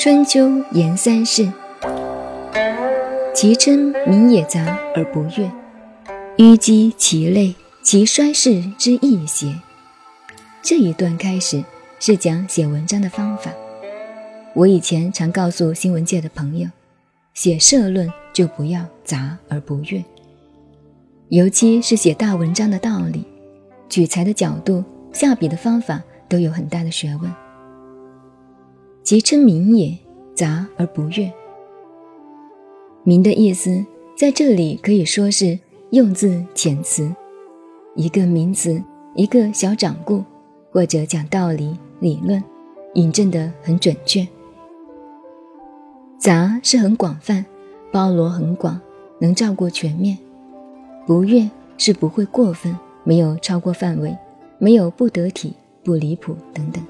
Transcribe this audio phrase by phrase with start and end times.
[0.00, 1.46] 春秋言三世，
[3.34, 5.52] 其称民也杂而不悦，
[6.38, 9.54] 淤积其类，其衰世之易邪？
[10.62, 11.62] 这一段开始
[11.98, 13.52] 是讲写文章的方法。
[14.54, 16.66] 我以前常告诉新闻界的朋友，
[17.34, 20.02] 写社论就不要杂而不悦，
[21.28, 23.22] 尤其是写大文章的道理、
[23.90, 24.82] 取材的角度、
[25.12, 27.30] 下笔的方法都有很大的学问。
[29.10, 29.98] 即称名也，
[30.36, 31.32] 杂而不悦。
[33.02, 33.84] 名的意思
[34.16, 35.58] 在这里可以说是
[35.90, 37.12] 用字遣词，
[37.96, 38.80] 一个名词，
[39.16, 40.22] 一个小掌故，
[40.70, 42.40] 或者讲道理、理论，
[42.94, 44.24] 引证的很准确。
[46.16, 47.44] 杂是很广泛，
[47.90, 48.80] 包罗很广，
[49.18, 50.16] 能照顾全面。
[51.04, 54.16] 不悦是不会过分，没有超过范围，
[54.58, 56.80] 没有不得体、不离谱等等。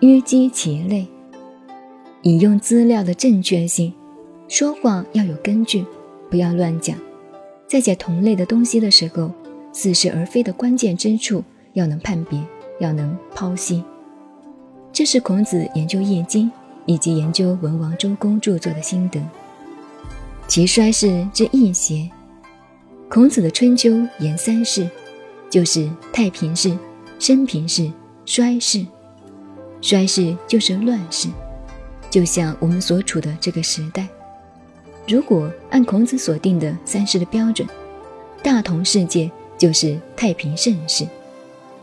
[0.00, 1.08] 淤积其类，
[2.22, 3.92] 引用资料的正确性，
[4.46, 5.84] 说话要有根据，
[6.30, 6.96] 不要乱讲。
[7.66, 9.28] 在写同类的东西的时候，
[9.72, 12.40] 似是而非的关键之处要能判别，
[12.78, 13.82] 要能剖析。
[14.92, 16.46] 这是孔子研究《易经》
[16.86, 19.20] 以及研究文王周公著作的心得。
[20.46, 22.08] 其衰世之易邪？
[23.08, 23.90] 孔子的春秋
[24.20, 24.88] 言三世，
[25.50, 26.78] 就是太平世、
[27.18, 27.90] 升平世、
[28.24, 28.86] 衰世。
[29.80, 31.28] 衰世就是乱世，
[32.10, 34.06] 就像我们所处的这个时代。
[35.06, 37.66] 如果按孔子所定的三世的标准，
[38.42, 41.06] 大同世界就是太平盛世，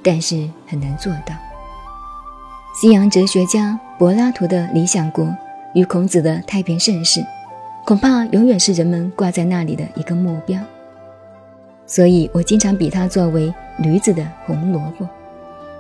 [0.04, 1.34] 但是很难做到。
[2.80, 5.34] 西洋哲学家柏拉图的理想国
[5.74, 7.26] 与孔子的太平盛世，
[7.86, 10.60] 恐怕永远是人们挂在那里的一个目标。
[11.88, 15.08] 所以我经常比他作为驴子的红萝卜，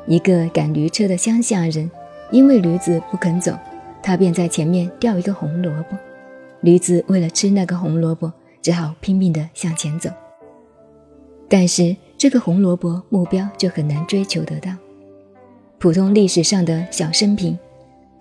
[0.07, 1.91] 一个赶驴车的乡下人。
[2.31, 3.57] 因为驴子不肯走，
[4.01, 5.97] 他便在前面吊一个红萝卜。
[6.61, 8.31] 驴子为了吃那个红萝卜，
[8.61, 10.09] 只好拼命地向前走。
[11.47, 14.71] 但是这个红萝卜目标就很难追求得到。
[15.77, 17.57] 普通历史上的小生平，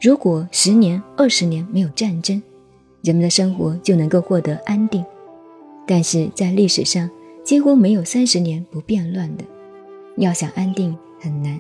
[0.01, 2.43] 如果十年、二十年没有战争，
[3.03, 5.03] 人们的生活就能够获得安定。
[5.87, 7.09] 但是在历史上，
[7.43, 9.45] 几乎没有三十年不变乱的。
[10.19, 11.59] 要想安定很难。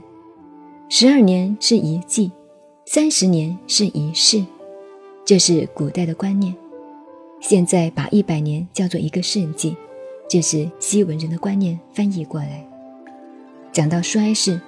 [0.90, 2.30] 十二年是一季，
[2.84, 4.44] 三十年是一世，
[5.24, 6.54] 这是古代的观念。
[7.40, 9.74] 现在把一百年叫做一个世纪，
[10.28, 12.64] 这是西文人的观念翻译过来。
[13.72, 14.60] 讲到衰世，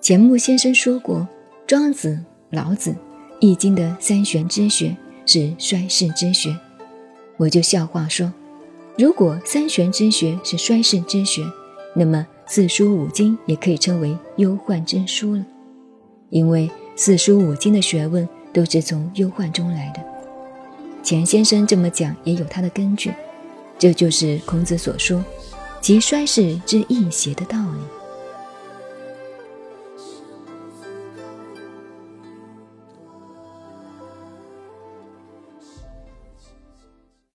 [0.00, 1.26] 钱穆先生说过，
[1.66, 2.18] 庄子、
[2.50, 2.94] 老子、
[3.40, 6.56] 易经的三玄之学是衰世之学。
[7.36, 8.32] 我就笑话说，
[8.96, 11.42] 如果三玄之学是衰世之学，
[11.96, 12.26] 那么。
[12.54, 15.42] 四书五经也可以称为忧患之书了，
[16.28, 20.04] 因为四书五经的学问都是从忧患中来的。
[21.02, 23.10] 钱先生这么讲也有他的根据，
[23.78, 25.24] 这就是孔子所说
[25.80, 28.01] “及衰世之易邪”的道理。